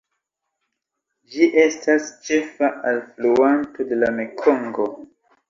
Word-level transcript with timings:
Ĝi 1.33 1.49
estas 1.63 2.07
ĉefa 2.31 2.71
alfluanto 2.93 3.87
de 3.93 4.01
la 4.01 4.11
Mekongo. 4.19 4.91